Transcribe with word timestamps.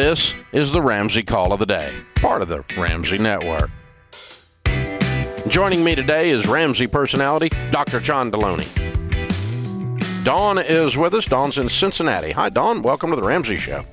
This 0.00 0.34
is 0.52 0.72
the 0.72 0.80
Ramsey 0.80 1.22
Call 1.22 1.52
of 1.52 1.58
the 1.58 1.66
Day, 1.66 1.94
part 2.14 2.40
of 2.40 2.48
the 2.48 2.64
Ramsey 2.74 3.18
Network. 3.18 3.70
Joining 5.46 5.84
me 5.84 5.94
today 5.94 6.30
is 6.30 6.46
Ramsey 6.46 6.86
personality 6.86 7.50
Dr. 7.70 8.00
John 8.00 8.32
Delony. 8.32 8.64
Dawn 10.24 10.56
is 10.56 10.96
with 10.96 11.12
us. 11.12 11.26
Dawn's 11.26 11.58
in 11.58 11.68
Cincinnati. 11.68 12.30
Hi, 12.30 12.48
Dawn. 12.48 12.80
Welcome 12.80 13.10
to 13.10 13.16
the 13.16 13.22
Ramsey 13.22 13.58
Show. 13.58 13.84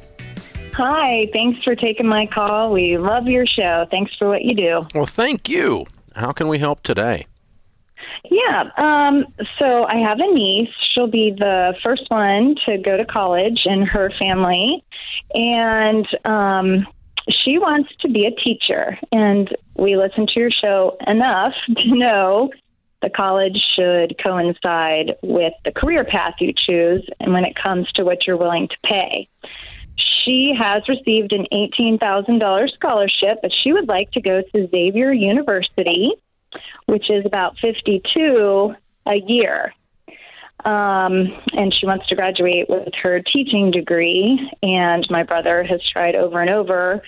Hi, 0.76 1.30
thanks 1.34 1.62
for 1.66 1.76
taking 1.76 2.08
my 2.08 2.26
call. 2.26 2.72
We 2.72 2.98
love 2.98 3.28
your 3.28 3.46
show. 3.46 3.86
Thanks 3.92 4.16
for 4.16 4.30
what 4.30 4.44
you 4.44 4.56
do. 4.56 4.88
Well, 4.96 5.08
thank 5.08 5.50
you. 5.50 5.88
How 6.16 6.32
can 6.32 6.48
we 6.48 6.60
help 6.60 6.84
today? 6.84 7.28
Yeah, 8.26 8.70
um, 8.78 9.26
so 9.60 9.86
I 9.88 9.98
have 9.98 10.20
a 10.20 10.34
niece. 10.34 10.70
She'll 10.92 11.08
be 11.08 11.32
the 11.32 11.76
first 11.84 12.04
one 12.10 12.56
to 12.66 12.78
go 12.78 12.98
to 12.98 13.06
college 13.06 13.62
in 13.66 13.84
her 13.84 14.12
family. 14.20 14.84
And 15.34 16.08
um, 16.26 16.88
she 17.30 17.58
wants 17.58 17.90
to 18.02 18.10
be 18.10 18.26
a 18.26 18.32
teacher. 18.32 18.98
And 19.12 19.56
we 19.76 19.98
listen 19.98 20.28
to 20.28 20.40
your 20.40 20.52
show 20.52 20.98
enough 21.06 21.54
to 21.78 21.96
know 21.96 22.52
the 23.02 23.10
college 23.10 23.58
should 23.76 24.16
coincide 24.24 25.16
with 25.22 25.54
the 25.64 25.72
career 25.72 26.04
path 26.04 26.34
you 26.40 26.54
choose 26.54 27.08
and 27.20 27.32
when 27.32 27.46
it 27.46 27.56
comes 27.56 27.92
to 27.94 28.04
what 28.04 28.26
you're 28.26 28.38
willing 28.38 28.68
to 28.68 28.78
pay. 28.84 29.30
She 29.96 30.54
has 30.58 30.88
received 30.88 31.34
an 31.34 31.46
$18,000 31.52 32.74
scholarship, 32.74 33.40
but 33.42 33.52
she 33.54 33.74
would 33.74 33.88
like 33.88 34.12
to 34.12 34.22
go 34.22 34.42
to 34.42 34.68
Xavier 34.70 35.12
University, 35.12 36.12
which 36.86 37.10
is 37.10 37.26
about 37.26 37.58
52 37.60 38.76
a 39.06 39.16
year. 39.28 39.74
Um, 40.66 41.40
and 41.54 41.74
she 41.74 41.86
wants 41.86 42.08
to 42.08 42.16
graduate 42.16 42.70
with 42.70 42.94
her 43.02 43.22
teaching 43.22 43.72
degree. 43.72 44.52
And 44.64 45.08
my 45.10 45.24
brother 45.24 45.64
has 45.64 45.82
tried 45.84 46.16
over 46.16 46.42
and 46.42 46.50
over 46.50 47.02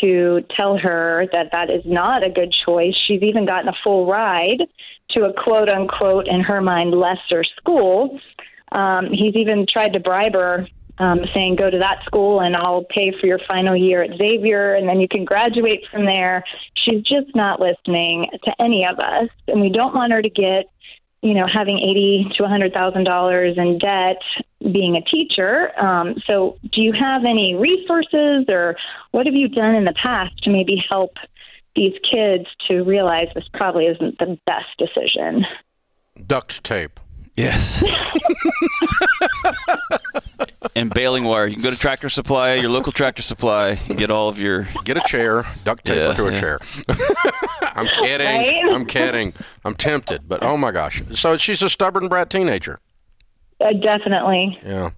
to 0.00 0.44
tell 0.56 0.78
her 0.78 1.26
that 1.32 1.52
that 1.52 1.70
is 1.70 1.82
not 1.84 2.24
a 2.24 2.30
good 2.30 2.54
choice. 2.64 2.94
She's 2.96 3.22
even 3.22 3.44
gotten 3.44 3.68
a 3.68 3.74
full 3.84 4.06
ride 4.06 4.66
to 5.10 5.24
a 5.24 5.32
quote 5.32 5.68
unquote, 5.68 6.26
in 6.26 6.40
her 6.40 6.60
mind, 6.60 6.92
lesser 6.92 7.44
school. 7.44 8.18
Um, 8.70 9.08
he's 9.12 9.34
even 9.34 9.66
tried 9.66 9.92
to 9.92 10.00
bribe 10.00 10.34
her 10.34 10.66
um, 10.98 11.20
saying, 11.34 11.56
go 11.56 11.70
to 11.70 11.78
that 11.78 12.04
school 12.04 12.40
and 12.40 12.56
I'll 12.56 12.84
pay 12.84 13.12
for 13.18 13.26
your 13.26 13.40
final 13.48 13.76
year 13.76 14.02
at 14.02 14.16
Xavier 14.18 14.74
and 14.74 14.88
then 14.88 15.00
you 15.00 15.08
can 15.08 15.24
graduate 15.24 15.84
from 15.90 16.04
there. 16.04 16.44
She's 16.74 17.02
just 17.02 17.34
not 17.34 17.60
listening 17.60 18.26
to 18.44 18.54
any 18.60 18.86
of 18.86 18.98
us. 18.98 19.28
And 19.48 19.60
we 19.60 19.70
don't 19.70 19.94
want 19.94 20.12
her 20.12 20.22
to 20.22 20.30
get, 20.30 20.66
you 21.22 21.34
know, 21.34 21.46
having 21.52 21.78
eighty 21.78 22.26
to 22.36 22.44
a 22.44 22.48
hundred 22.48 22.72
thousand 22.74 23.04
dollars 23.04 23.56
in 23.56 23.78
debt 23.78 24.18
being 24.70 24.96
a 24.96 25.02
teacher. 25.02 25.72
Um, 25.80 26.16
so, 26.28 26.58
do 26.72 26.82
you 26.82 26.92
have 26.92 27.24
any 27.24 27.54
resources, 27.54 28.44
or 28.48 28.76
what 29.12 29.26
have 29.26 29.34
you 29.34 29.48
done 29.48 29.74
in 29.74 29.84
the 29.84 29.94
past 29.94 30.36
to 30.44 30.50
maybe 30.50 30.82
help 30.90 31.16
these 31.74 31.94
kids 32.10 32.46
to 32.68 32.82
realize 32.82 33.28
this 33.34 33.48
probably 33.54 33.86
isn't 33.86 34.18
the 34.18 34.38
best 34.46 34.66
decision? 34.78 35.46
Duct 36.26 36.62
tape. 36.64 37.00
Yes. 37.36 37.82
and 40.74 40.92
baling 40.92 41.24
wire. 41.24 41.46
You 41.46 41.54
can 41.54 41.62
go 41.62 41.70
to 41.70 41.78
Tractor 41.78 42.08
Supply, 42.08 42.54
your 42.54 42.70
local 42.70 42.92
Tractor 42.92 43.22
Supply, 43.22 43.78
and 43.88 43.98
get 43.98 44.10
all 44.10 44.28
of 44.28 44.38
your. 44.38 44.68
Get 44.84 44.96
a 44.96 45.02
chair, 45.06 45.46
duct 45.64 45.84
tape 45.84 45.96
Yeah, 45.96 46.12
her 46.12 46.14
to 46.14 46.26
a 46.28 46.32
yeah. 46.32 46.40
chair. 46.40 46.58
I'm 47.62 47.86
kidding. 47.86 48.26
Right? 48.26 48.64
I'm 48.74 48.86
kidding. 48.86 49.34
I'm 49.64 49.74
tempted, 49.74 50.28
but 50.28 50.42
oh 50.42 50.56
my 50.56 50.70
gosh. 50.70 51.02
So 51.14 51.36
she's 51.36 51.62
a 51.62 51.70
stubborn 51.70 52.08
brat 52.08 52.30
teenager. 52.30 52.80
Uh, 53.60 53.72
definitely. 53.72 54.58
Yeah. 54.64 54.90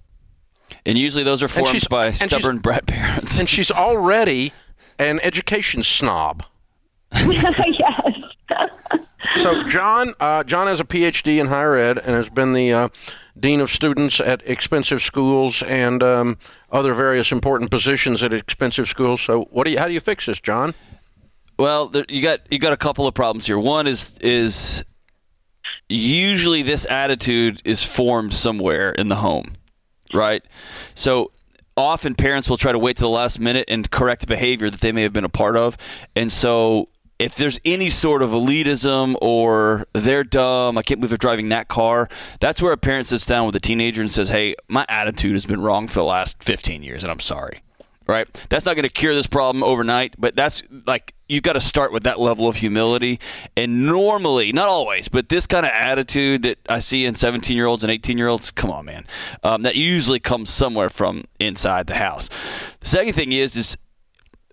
And 0.85 0.97
usually 0.97 1.23
those 1.23 1.43
are 1.43 1.47
formed 1.47 1.87
by 1.89 2.11
stubborn 2.11 2.59
brat 2.59 2.85
parents. 2.87 3.39
And 3.39 3.47
she's 3.47 3.71
already 3.71 4.53
an 4.97 5.19
education 5.21 5.83
snob. 5.83 6.43
yes. 7.13 8.14
So 9.37 9.63
John, 9.67 10.13
uh, 10.19 10.43
John 10.43 10.67
has 10.67 10.79
a 10.79 10.85
PhD 10.85 11.39
in 11.39 11.47
higher 11.47 11.75
ed 11.75 11.97
and 11.97 12.15
has 12.15 12.29
been 12.29 12.53
the 12.53 12.73
uh, 12.73 12.89
dean 13.39 13.61
of 13.61 13.69
students 13.69 14.19
at 14.19 14.41
expensive 14.45 15.01
schools 15.01 15.61
and 15.63 16.01
um, 16.01 16.37
other 16.71 16.93
various 16.93 17.31
important 17.31 17.69
positions 17.69 18.23
at 18.23 18.33
expensive 18.33 18.87
schools. 18.87 19.21
So, 19.21 19.43
what 19.51 19.65
do 19.65 19.71
you? 19.71 19.79
How 19.79 19.87
do 19.87 19.93
you 19.93 19.99
fix 19.99 20.25
this, 20.25 20.39
John? 20.39 20.73
Well, 21.57 21.87
there, 21.87 22.05
you 22.09 22.21
got 22.21 22.41
you 22.51 22.59
got 22.59 22.73
a 22.73 22.77
couple 22.77 23.07
of 23.07 23.13
problems 23.13 23.45
here. 23.45 23.59
One 23.59 23.87
is 23.87 24.17
is 24.19 24.83
usually 25.89 26.61
this 26.61 26.85
attitude 26.85 27.61
is 27.65 27.83
formed 27.83 28.33
somewhere 28.33 28.91
in 28.91 29.09
the 29.09 29.15
home, 29.15 29.53
right? 30.13 30.43
So 30.95 31.31
often 31.77 32.15
parents 32.15 32.49
will 32.49 32.57
try 32.57 32.71
to 32.71 32.79
wait 32.79 32.97
to 32.97 33.03
the 33.03 33.09
last 33.09 33.39
minute 33.39 33.65
and 33.67 33.89
correct 33.91 34.27
behavior 34.27 34.69
that 34.69 34.81
they 34.81 34.91
may 34.91 35.03
have 35.03 35.13
been 35.13 35.25
a 35.25 35.29
part 35.29 35.55
of, 35.55 35.77
and 36.15 36.31
so 36.31 36.89
if 37.19 37.35
there's 37.35 37.59
any 37.63 37.89
sort 37.89 38.21
of 38.21 38.31
elitism 38.31 39.15
or 39.21 39.85
they're 39.93 40.23
dumb, 40.23 40.77
I 40.77 40.83
can't 40.83 40.99
believe 40.99 41.11
they're 41.11 41.17
driving 41.17 41.49
that 41.49 41.67
car, 41.67 42.09
that's 42.39 42.61
where 42.61 42.73
a 42.73 42.77
parent 42.77 43.07
sits 43.07 43.25
down 43.25 43.45
with 43.45 43.55
a 43.55 43.59
teenager 43.59 44.01
and 44.01 44.11
says, 44.11 44.29
"Hey, 44.29 44.55
my 44.67 44.85
attitude 44.89 45.33
has 45.33 45.45
been 45.45 45.61
wrong 45.61 45.87
for 45.87 45.95
the 45.95 46.05
last 46.05 46.43
15 46.43 46.83
years, 46.83 47.03
and 47.03 47.11
I'm 47.11 47.19
sorry." 47.19 47.61
right? 48.07 48.27
That's 48.49 48.65
not 48.65 48.75
going 48.75 48.83
to 48.83 48.89
cure 48.89 49.15
this 49.15 49.27
problem 49.27 49.63
overnight, 49.63 50.15
but 50.17 50.35
that's 50.35 50.63
like 50.85 51.13
you've 51.27 51.43
got 51.43 51.53
to 51.53 51.59
start 51.61 51.91
with 51.91 52.03
that 52.03 52.19
level 52.19 52.47
of 52.47 52.57
humility. 52.57 53.19
And 53.57 53.85
normally, 53.85 54.51
not 54.51 54.69
always, 54.69 55.07
but 55.07 55.29
this 55.29 55.47
kind 55.47 55.65
of 55.65 55.71
attitude 55.71 56.43
that 56.43 56.57
I 56.69 56.79
see 56.79 57.05
in 57.05 57.15
17 57.15 57.55
year 57.55 57.65
olds 57.65 57.83
and 57.83 57.91
18 57.91 58.17
year 58.17 58.27
olds, 58.27 58.51
come 58.51 58.69
on, 58.71 58.85
man, 58.85 59.05
um, 59.43 59.63
that 59.63 59.75
usually 59.75 60.19
comes 60.19 60.49
somewhere 60.49 60.89
from 60.89 61.25
inside 61.39 61.87
the 61.87 61.95
house. 61.95 62.29
The 62.81 62.87
second 62.87 63.13
thing 63.13 63.31
is, 63.31 63.55
is 63.55 63.77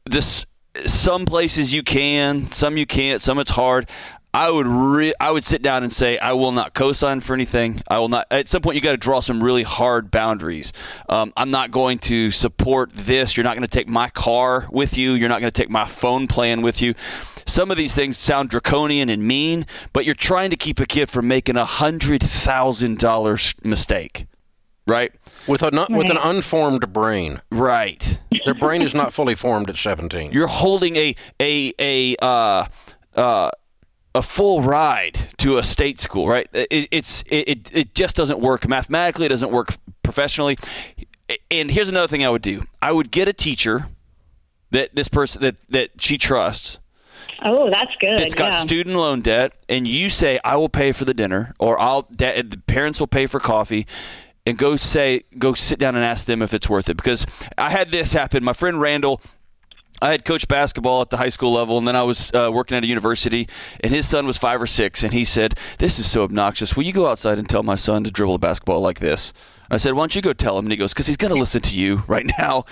this 0.04 0.46
some 0.87 1.27
places 1.27 1.72
you 1.72 1.83
can, 1.83 2.50
some 2.53 2.77
you 2.77 2.87
can't, 2.87 3.21
some 3.21 3.38
it's 3.38 3.50
hard. 3.53 3.88
I 4.34 4.50
would 4.50 4.66
re- 4.66 5.12
I 5.21 5.31
would 5.31 5.44
sit 5.44 5.60
down 5.60 5.83
and 5.83 5.93
say 5.93 6.16
I 6.16 6.33
will 6.33 6.53
not 6.53 6.72
co-sign 6.72 7.21
for 7.21 7.34
anything. 7.34 7.83
I 7.87 7.99
will 7.99 8.09
not. 8.09 8.27
At 8.31 8.49
some 8.49 8.62
point, 8.62 8.77
you 8.77 8.81
got 8.81 8.93
to 8.93 8.97
draw 8.97 9.21
some 9.21 9.44
really 9.44 9.62
hard 9.62 10.10
boundaries. 10.10 10.72
Um, 11.06 11.34
I'm 11.37 11.50
not 11.50 11.71
going 11.71 11.99
to 12.00 12.31
support 12.31 12.94
this. 12.94 13.37
You're 13.37 13.44
not 13.44 13.56
going 13.56 13.69
to 13.69 13.78
take 13.78 13.88
my 13.88 14.09
car 14.09 14.66
with 14.71 14.97
you. 14.97 15.12
You're 15.12 15.28
not 15.28 15.43
going 15.43 15.53
to 15.53 15.60
take 15.60 15.69
my 15.69 15.87
phone 15.87 16.28
plan 16.28 16.62
with 16.62 16.81
you. 16.81 16.94
Some 17.44 17.71
of 17.71 17.77
these 17.77 17.94
things 17.94 18.16
sound 18.16 18.49
draconian 18.49 19.10
and 19.10 19.22
mean, 19.22 19.66
but 19.93 20.06
you're 20.06 20.15
trying 20.15 20.49
to 20.49 20.56
keep 20.56 20.81
a 20.81 20.87
kid 20.87 21.10
from 21.10 21.28
making 21.28 21.59
a 21.59 21.66
hundred 21.66 22.22
thousand 22.22 22.99
dollars 23.00 23.53
mistake, 23.62 24.27
right? 24.87 25.12
With 25.47 25.62
a 25.62 25.71
nu- 25.71 25.94
with 25.94 26.09
an 26.09 26.16
unformed 26.16 26.91
brain, 26.91 27.43
Right. 27.50 28.22
Their 28.44 28.54
brain 28.54 28.82
is 28.82 28.94
not 28.94 29.12
fully 29.12 29.34
formed 29.34 29.70
at 29.70 29.76
17. 29.76 30.32
You're 30.32 30.47
holding 30.47 30.97
a 30.97 31.15
a 31.41 31.72
a 31.78 32.16
uh, 32.22 32.66
uh, 33.15 33.50
a 34.15 34.22
full 34.22 34.62
ride 34.62 35.19
to 35.38 35.59
a 35.59 35.62
state 35.62 36.00
school, 36.00 36.28
right? 36.28 36.48
It, 36.53 36.88
it's 36.91 37.22
it, 37.22 37.48
it 37.48 37.76
it 37.76 37.94
just 37.94 38.16
doesn't 38.16 38.41
work 38.41 38.69
mathematically. 38.69 39.26
It 39.26 39.31
doesn't 39.31 39.53
work 39.53 39.76
professionally. 40.03 40.59
And 41.50 41.71
here's 41.71 41.88
another 41.88 42.09
thing 42.09 42.25
I 42.25 42.31
would 42.31 42.42
do: 42.42 42.65
I 42.81 42.92
would 42.92 43.10
get 43.10 43.28
a 43.28 43.32
teacher 43.32 43.87
that 44.71 44.94
this 44.94 45.09
person 45.09 45.42
that 45.42 45.56
that 45.69 45.91
she 46.00 46.19
trusts 46.19 46.78
Oh, 47.44 47.71
that's 47.71 47.91
good. 48.00 48.21
It's 48.21 48.34
got 48.34 48.53
yeah. 48.53 48.60
student 48.60 48.97
loan 48.97 49.21
debt, 49.21 49.53
and 49.69 49.87
you 49.87 50.10
say, 50.10 50.38
"I 50.44 50.56
will 50.56 50.69
pay 50.69 50.92
for 50.92 51.04
the 51.04 51.15
dinner," 51.15 51.53
or 51.59 51.78
"I'll 51.81 52.03
da- 52.03 52.42
the 52.42 52.56
parents 52.56 53.00
will 53.00 53.09
pay 53.09 53.26
for 53.26 53.41
coffee," 53.41 53.87
and 54.47 54.58
go 54.58 54.76
say, 54.76 55.22
go 55.38 55.54
sit 55.54 55.78
down 55.78 55.94
and 55.94 56.04
ask 56.04 56.26
them 56.26 56.42
if 56.42 56.53
it's 56.54 56.69
worth 56.69 56.88
it. 56.88 56.97
Because 56.97 57.26
I 57.56 57.70
had 57.70 57.91
this 57.91 58.12
happen. 58.12 58.42
My 58.44 58.53
friend 58.53 58.80
Randall. 58.80 59.20
I 60.00 60.10
had 60.10 60.25
coached 60.25 60.48
basketball 60.48 61.00
at 61.00 61.10
the 61.10 61.16
high 61.16 61.28
school 61.28 61.53
level, 61.53 61.78
and 61.78 61.86
then 61.86 61.94
I 61.94 62.03
was 62.03 62.32
uh, 62.34 62.50
working 62.53 62.76
at 62.76 62.82
a 62.82 62.88
university, 62.88 63.48
and 63.84 63.94
his 63.94 64.08
son 64.08 64.26
was 64.26 64.36
five 64.36 64.60
or 64.60 64.66
six, 64.66 65.04
and 65.04 65.12
he 65.12 65.25
said, 65.25 65.54
"This 65.78 66.00
is 66.00 66.10
so 66.10 66.25
obnoxious. 66.25 66.75
Will 66.75 66.82
you 66.82 66.92
go 66.92 67.06
outside 67.06 67.38
and 67.38 67.48
tell 67.48 67.62
my 67.62 67.76
son 67.76 68.03
to 68.03 68.10
dribble 68.10 68.34
a 68.34 68.38
basketball 68.38 68.80
like 68.80 68.98
this?" 68.98 69.32
I 69.71 69.77
said, 69.77 69.92
"Why 69.92 70.03
don't 70.03 70.16
you 70.16 70.22
go 70.22 70.33
tell 70.33 70.59
him?" 70.59 70.65
And 70.65 70.72
he 70.72 70.77
goes, 70.77 70.92
"Because 70.92 71.06
he's 71.06 71.16
going 71.16 71.33
to 71.33 71.39
listen 71.39 71.60
to 71.62 71.77
you 71.77 72.03
right 72.09 72.28
now." 72.39 72.65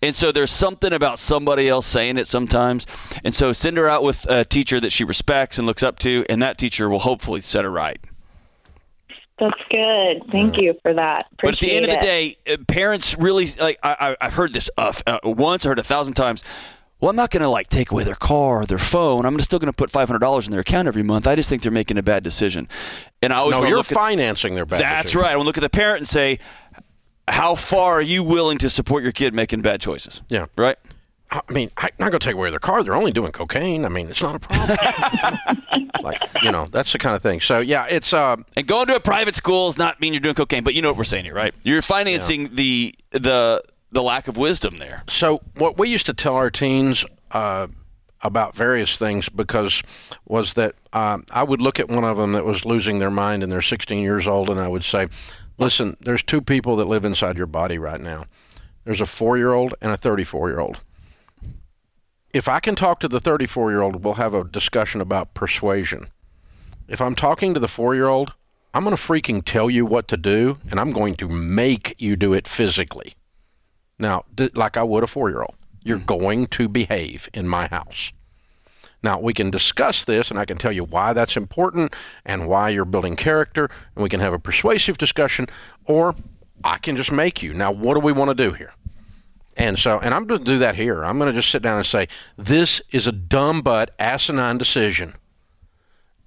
And 0.00 0.16
so 0.16 0.32
there's 0.32 0.50
something 0.50 0.94
about 0.94 1.18
somebody 1.18 1.68
else 1.68 1.86
saying 1.86 2.16
it 2.16 2.26
sometimes, 2.26 2.86
and 3.22 3.34
so 3.34 3.52
send 3.52 3.76
her 3.76 3.86
out 3.86 4.02
with 4.02 4.24
a 4.30 4.46
teacher 4.46 4.80
that 4.80 4.90
she 4.90 5.04
respects 5.04 5.58
and 5.58 5.66
looks 5.66 5.82
up 5.82 5.98
to, 5.98 6.24
and 6.30 6.40
that 6.40 6.56
teacher 6.56 6.88
will 6.88 7.00
hopefully 7.00 7.42
set 7.42 7.66
her 7.66 7.70
right. 7.70 8.00
That's 9.40 9.60
good. 9.70 10.22
Thank 10.32 10.58
you 10.58 10.74
for 10.82 10.92
that. 10.94 11.26
But 11.42 11.54
at 11.54 11.60
the 11.60 11.72
end 11.72 11.86
of 11.86 11.92
the 11.92 12.00
day, 12.00 12.36
uh, 12.50 12.56
parents 12.66 13.16
really 13.18 13.46
like 13.60 13.78
I, 13.82 13.96
I, 14.20 14.26
I've 14.26 14.34
heard 14.34 14.52
this 14.52 14.68
uh, 14.76 14.92
uh, 15.06 15.18
once, 15.24 15.64
I 15.64 15.68
heard 15.70 15.78
a 15.78 15.82
thousand 15.84 16.14
times. 16.14 16.42
Well, 17.00 17.10
I'm 17.10 17.16
not 17.16 17.30
going 17.30 17.42
to 17.42 17.48
like 17.48 17.68
take 17.68 17.92
away 17.92 18.02
their 18.02 18.16
car 18.16 18.62
or 18.62 18.66
their 18.66 18.76
phone. 18.78 19.24
I'm 19.24 19.38
still 19.38 19.60
going 19.60 19.68
to 19.68 19.76
put 19.76 19.88
five 19.90 20.08
hundred 20.08 20.18
dollars 20.18 20.46
in 20.46 20.50
their 20.50 20.60
account 20.62 20.88
every 20.88 21.04
month. 21.04 21.28
I 21.28 21.36
just 21.36 21.48
think 21.48 21.62
they're 21.62 21.70
making 21.70 21.96
a 21.96 22.02
bad 22.02 22.24
decision. 22.24 22.68
And 23.22 23.32
I 23.32 23.36
always 23.36 23.56
no, 23.56 23.64
you're 23.64 23.76
look 23.76 23.92
at- 23.92 23.94
financing 23.94 24.56
their 24.56 24.66
bad 24.66 24.80
That's 24.80 25.02
decision. 25.04 25.20
right. 25.20 25.32
I 25.32 25.36
want 25.36 25.44
to 25.44 25.46
look 25.48 25.58
at 25.58 25.60
the 25.60 25.70
parent 25.70 25.98
and 25.98 26.08
say, 26.08 26.40
how 27.28 27.54
far 27.54 27.94
are 27.94 28.02
you 28.02 28.24
willing 28.24 28.58
to 28.58 28.68
support 28.70 29.04
your 29.04 29.12
kid 29.12 29.32
making 29.34 29.62
bad 29.62 29.80
choices? 29.80 30.22
Yeah. 30.28 30.46
Right. 30.56 30.76
I 31.30 31.42
mean, 31.50 31.70
I'm 31.76 31.90
not 31.98 32.10
going 32.10 32.20
to 32.20 32.26
take 32.26 32.34
away 32.34 32.48
their 32.50 32.58
car. 32.58 32.82
They're 32.82 32.94
only 32.94 33.12
doing 33.12 33.32
cocaine. 33.32 33.84
I 33.84 33.88
mean, 33.88 34.08
it's 34.08 34.22
not 34.22 34.36
a 34.36 34.38
problem. 34.38 34.78
like, 36.02 36.20
you 36.42 36.50
know, 36.50 36.66
that's 36.70 36.92
the 36.92 36.98
kind 36.98 37.14
of 37.14 37.22
thing. 37.22 37.40
So, 37.40 37.60
yeah, 37.60 37.86
it's 37.88 38.12
uh, 38.14 38.36
And 38.56 38.66
going 38.66 38.86
to 38.86 38.96
a 38.96 39.00
private 39.00 39.36
school 39.36 39.68
is 39.68 39.76
not 39.76 40.00
mean 40.00 40.14
you're 40.14 40.20
doing 40.20 40.34
cocaine, 40.34 40.64
but 40.64 40.74
you 40.74 40.80
know 40.80 40.88
what 40.88 40.96
we're 40.96 41.04
saying 41.04 41.26
here, 41.26 41.34
right? 41.34 41.54
You're 41.64 41.82
financing 41.82 42.54
the 42.54 42.94
the 43.10 43.62
the 43.90 44.02
lack 44.02 44.28
of 44.28 44.36
wisdom 44.36 44.78
there. 44.78 45.02
So, 45.08 45.42
what 45.56 45.78
we 45.78 45.88
used 45.90 46.06
to 46.06 46.14
tell 46.14 46.34
our 46.34 46.50
teens 46.50 47.04
uh, 47.30 47.68
about 48.22 48.56
various 48.56 48.96
things 48.96 49.28
because 49.28 49.82
was 50.26 50.54
that 50.54 50.74
uh, 50.92 51.18
I 51.30 51.42
would 51.42 51.60
look 51.60 51.78
at 51.78 51.88
one 51.88 52.04
of 52.04 52.16
them 52.16 52.32
that 52.32 52.44
was 52.44 52.64
losing 52.64 52.98
their 53.00 53.10
mind 53.10 53.42
and 53.42 53.52
they're 53.52 53.62
16 53.62 54.02
years 54.02 54.26
old, 54.26 54.48
and 54.48 54.58
I 54.58 54.68
would 54.68 54.84
say, 54.84 55.08
"Listen, 55.58 55.96
there's 56.00 56.22
two 56.22 56.40
people 56.40 56.76
that 56.76 56.88
live 56.88 57.04
inside 57.04 57.36
your 57.36 57.46
body 57.46 57.78
right 57.78 58.00
now. 58.00 58.24
There's 58.84 59.02
a 59.02 59.06
four-year-old 59.06 59.74
and 59.82 59.92
a 59.92 59.98
34-year-old. 59.98 60.78
If 62.38 62.46
I 62.46 62.60
can 62.60 62.76
talk 62.76 63.00
to 63.00 63.08
the 63.08 63.20
34-year-old, 63.20 64.04
we'll 64.04 64.14
have 64.14 64.32
a 64.32 64.44
discussion 64.44 65.00
about 65.00 65.34
persuasion. 65.34 66.06
If 66.86 67.00
I'm 67.00 67.16
talking 67.16 67.52
to 67.52 67.58
the 67.58 67.66
four-year-old, 67.66 68.32
I'm 68.72 68.84
going 68.84 68.94
to 68.94 69.02
freaking 69.02 69.44
tell 69.44 69.68
you 69.68 69.84
what 69.84 70.06
to 70.06 70.16
do, 70.16 70.58
and 70.70 70.78
I'm 70.78 70.92
going 70.92 71.16
to 71.16 71.28
make 71.28 71.96
you 71.98 72.14
do 72.14 72.32
it 72.32 72.46
physically." 72.46 73.16
Now, 73.98 74.24
like 74.54 74.76
I 74.76 74.84
would 74.84 75.02
a 75.02 75.08
four 75.08 75.30
year 75.30 75.40
old, 75.40 75.56
you're 75.82 75.98
mm. 75.98 76.06
going 76.06 76.46
to 76.58 76.68
behave 76.68 77.28
in 77.34 77.48
my 77.48 77.66
house. 77.66 78.12
Now, 79.02 79.18
we 79.18 79.34
can 79.34 79.50
discuss 79.50 80.04
this, 80.04 80.30
and 80.30 80.38
I 80.38 80.44
can 80.44 80.58
tell 80.58 80.70
you 80.70 80.84
why 80.84 81.12
that's 81.14 81.36
important 81.36 81.92
and 82.24 82.46
why 82.46 82.68
you're 82.68 82.84
building 82.84 83.16
character, 83.16 83.68
and 83.96 84.04
we 84.04 84.08
can 84.08 84.20
have 84.20 84.32
a 84.32 84.38
persuasive 84.38 84.96
discussion, 84.96 85.48
or 85.86 86.14
I 86.62 86.78
can 86.78 86.96
just 86.96 87.10
make 87.10 87.42
you. 87.42 87.52
Now, 87.52 87.72
what 87.72 87.94
do 87.94 88.00
we 88.00 88.12
want 88.12 88.28
to 88.28 88.34
do 88.36 88.52
here? 88.52 88.74
And 89.58 89.78
so, 89.78 89.98
and 89.98 90.14
I'm 90.14 90.26
going 90.26 90.42
to 90.42 90.50
do 90.52 90.58
that 90.58 90.76
here. 90.76 91.04
I'm 91.04 91.18
going 91.18 91.30
to 91.30 91.38
just 91.38 91.50
sit 91.50 91.62
down 91.62 91.76
and 91.76 91.86
say, 91.86 92.08
this 92.38 92.80
is 92.90 93.06
a 93.06 93.12
dumb 93.12 93.60
but 93.60 93.94
asinine 93.98 94.56
decision 94.56 95.14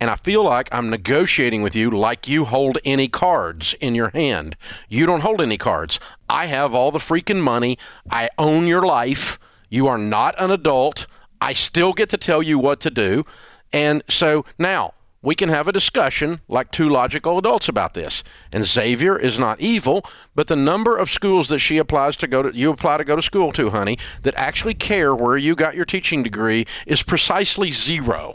and 0.01 0.09
I 0.09 0.15
feel 0.15 0.43
like 0.43 0.67
I'm 0.71 0.89
negotiating 0.89 1.61
with 1.61 1.75
you 1.75 1.91
like 1.91 2.27
you 2.27 2.45
hold 2.45 2.79
any 2.83 3.07
cards 3.07 3.75
in 3.79 3.93
your 3.93 4.09
hand. 4.09 4.57
You 4.89 5.05
don't 5.05 5.21
hold 5.21 5.41
any 5.41 5.59
cards. 5.59 5.99
I 6.27 6.47
have 6.47 6.73
all 6.73 6.91
the 6.91 6.97
freaking 6.97 7.39
money. 7.39 7.77
I 8.09 8.31
own 8.39 8.65
your 8.65 8.81
life. 8.81 9.37
You 9.69 9.87
are 9.87 9.99
not 9.99 10.33
an 10.39 10.49
adult. 10.49 11.05
I 11.39 11.53
still 11.53 11.93
get 11.93 12.09
to 12.09 12.17
tell 12.17 12.41
you 12.41 12.57
what 12.57 12.79
to 12.81 12.89
do. 12.89 13.27
And 13.71 14.01
so 14.09 14.43
now 14.57 14.95
we 15.21 15.35
can 15.35 15.49
have 15.49 15.67
a 15.67 15.71
discussion 15.71 16.41
like 16.47 16.71
two 16.71 16.89
logical 16.89 17.37
adults 17.37 17.69
about 17.69 17.93
this. 17.93 18.23
And 18.51 18.65
Xavier 18.65 19.17
is 19.17 19.37
not 19.37 19.61
evil, 19.61 20.03
but 20.33 20.47
the 20.47 20.55
number 20.55 20.97
of 20.97 21.11
schools 21.11 21.47
that 21.49 21.59
she 21.59 21.77
applies 21.77 22.17
to 22.17 22.27
go 22.27 22.41
to 22.41 22.57
you 22.57 22.71
apply 22.71 22.97
to 22.97 23.03
go 23.03 23.15
to 23.15 23.21
school 23.21 23.51
to, 23.53 23.69
honey, 23.69 23.97
that 24.23 24.33
actually 24.35 24.73
care 24.73 25.13
where 25.13 25.37
you 25.37 25.55
got 25.55 25.75
your 25.75 25.85
teaching 25.85 26.23
degree 26.23 26.65
is 26.87 27.03
precisely 27.03 27.71
zero 27.71 28.33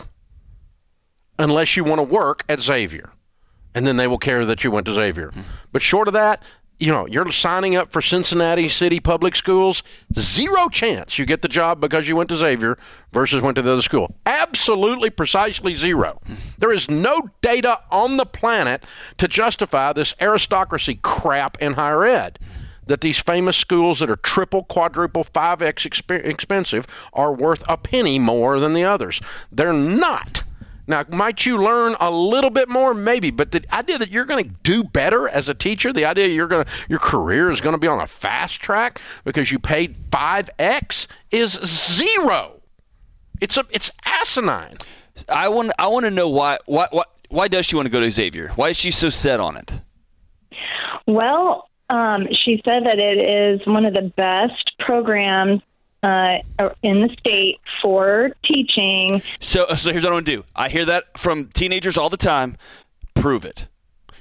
unless 1.39 1.77
you 1.77 1.85
want 1.85 1.99
to 1.99 2.05
work 2.05 2.45
at 2.49 2.61
Xavier. 2.61 3.11
And 3.75 3.87
then 3.87 3.97
they 3.97 4.07
will 4.07 4.19
care 4.19 4.47
that 4.47 4.65
you 4.65 4.71
went 4.71 4.87
to 4.87 4.95
Xavier. 4.95 5.29
Mm-hmm. 5.31 5.43
But 5.71 5.83
short 5.83 6.09
of 6.09 6.15
that, 6.15 6.43
you 6.79 6.93
know, 6.93 7.07
you're 7.07 7.31
signing 7.33 7.75
up 7.75 7.91
for 7.91 8.03
Cincinnati 8.03 8.69
City 8.69 9.01
Public 9.01 9.35
Schools, 9.35 9.83
zero 10.19 10.69
chance 10.69 11.19
you 11.19 11.25
get 11.25 11.43
the 11.43 11.49
job 11.49 11.81
because 11.81 12.09
you 12.09 12.17
went 12.17 12.29
to 12.29 12.37
Xavier 12.37 12.77
versus 13.13 13.41
went 13.41 13.55
to 13.57 13.63
the 13.63 13.73
other 13.73 13.83
school. 13.83 14.15
Absolutely, 14.27 15.09
precisely 15.09 15.75
zero. 15.75 16.21
There 16.59 16.73
is 16.73 16.91
no 16.91 17.31
data 17.41 17.81
on 17.91 18.19
the 18.19 18.27
planet 18.27 18.85
to 19.19 19.27
justify 19.27 19.93
this 19.93 20.15
aristocracy 20.21 20.99
crap 21.03 21.57
in 21.63 21.75
higher 21.75 22.05
ed. 22.05 22.39
That 22.85 23.01
these 23.01 23.19
famous 23.19 23.57
schools 23.57 23.99
that 23.99 24.11
are 24.11 24.17
triple, 24.17 24.63
quadruple, 24.63 25.25
5x 25.25 25.91
exp- 25.91 26.25
expensive 26.25 26.87
are 27.13 27.33
worth 27.33 27.65
a 27.69 27.77
penny 27.77 28.21
more 28.21 28.61
than 28.61 28.75
the 28.75 28.85
others. 28.85 29.21
They're 29.51 29.73
not. 29.73 30.45
Now, 30.87 31.05
might 31.09 31.45
you 31.45 31.59
learn 31.59 31.97
a 32.01 32.11
little 32.11 32.51
bit 32.51 32.69
more? 32.69 32.95
Maybe, 32.95 33.31
but 33.31 33.51
the 33.51 33.65
idea 33.75 33.99
that 33.99 34.11
you're 34.11 34.25
going 34.25 34.45
to 34.45 34.51
do 34.63 34.85
better 34.85 35.29
as 35.29 35.49
a 35.49 35.55
teacher, 35.55 35.93
the 35.93 36.05
idea 36.05 36.29
you're 36.29 36.47
going 36.47 36.65
to 36.65 36.71
your 36.89 36.99
career 36.99 37.51
is 37.51 37.61
going 37.61 37.75
to 37.75 37.81
be 37.81 37.89
on 37.89 38.01
a 38.01 38.07
fast 38.07 38.61
track 38.61 39.01
because 39.25 39.51
you 39.51 39.59
paid 39.59 39.97
five 40.13 40.49
x 40.59 41.09
is 41.31 41.53
zero. 41.53 42.61
It's 43.41 43.57
a 43.57 43.65
it's 43.71 43.91
asinine. 44.05 44.77
I 45.29 45.49
want 45.49 45.73
I 45.79 45.89
want 45.89 46.05
to 46.05 46.11
know 46.11 46.29
why 46.29 46.59
why 46.67 46.89
why 46.91 47.05
why 47.29 47.49
does 47.49 47.67
she 47.67 47.77
want 47.77 47.87
to 47.87 47.93
go 47.93 48.01
to 48.01 48.11
Xavier? 48.11 48.53
Why 48.55 48.71
is 48.71 48.77
she 48.77 48.91
so 48.91 49.09
set 49.09 49.41
on 49.41 49.57
it? 49.57 49.73
Well, 51.07 51.69
um, 51.91 52.27
she 52.33 52.61
said 52.65 52.85
that 52.87 52.99
it 52.99 53.19
is 53.19 53.67
one 53.67 53.85
of 53.85 53.95
the 53.95 54.13
best 54.17 54.73
programs 54.79 55.63
uh, 56.07 56.69
in 56.83 57.03
the 57.03 57.09
state 57.19 57.59
for 57.83 58.31
teaching. 58.45 59.23
So, 59.41 59.67
so 59.77 59.91
here's 59.91 60.05
what 60.05 60.13
I 60.13 60.15
want 60.15 60.27
to 60.27 60.37
do. 60.37 60.45
I 60.55 60.69
hear 60.69 60.85
that 60.85 61.19
from 61.19 61.47
teenagers 61.47 61.99
all 61.99 62.09
the 62.09 62.17
time. 62.17 62.57
Prove 63.15 63.45
it. 63.45 63.67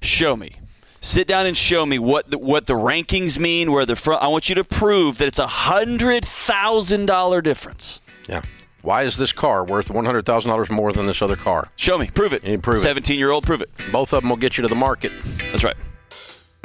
Show 0.01 0.35
me. 0.35 0.57
Sit 1.01 1.27
down 1.27 1.45
and 1.45 1.55
show 1.55 1.85
me 1.85 1.99
what 1.99 2.31
the, 2.31 2.37
what 2.39 2.65
the 2.65 2.73
rankings 2.73 3.37
mean. 3.37 3.71
Where 3.71 3.85
the 3.85 3.95
front. 3.95 4.23
I 4.23 4.27
want 4.27 4.49
you 4.49 4.55
to 4.55 4.63
prove 4.63 5.19
that 5.19 5.27
it's 5.27 5.37
a 5.37 5.45
hundred 5.45 6.25
thousand 6.25 7.05
dollar 7.05 7.41
difference. 7.41 8.01
Yeah. 8.27 8.41
Why 8.81 9.03
is 9.03 9.17
this 9.17 9.31
car 9.31 9.63
worth 9.63 9.91
one 9.91 10.05
hundred 10.05 10.25
thousand 10.25 10.49
dollars 10.49 10.71
more 10.71 10.91
than 10.91 11.05
this 11.05 11.21
other 11.21 11.35
car? 11.35 11.69
Show 11.75 11.99
me. 11.99 12.07
Prove 12.07 12.33
it. 12.33 12.43
You 12.43 12.57
prove 12.57 12.79
Seventeen 12.79 13.19
year 13.19 13.29
old. 13.29 13.43
Prove 13.43 13.61
it. 13.61 13.69
Both 13.91 14.13
of 14.13 14.23
them 14.23 14.29
will 14.29 14.37
get 14.37 14.57
you 14.57 14.63
to 14.63 14.67
the 14.67 14.75
market. 14.75 15.11
That's 15.51 15.63
right. 15.63 15.77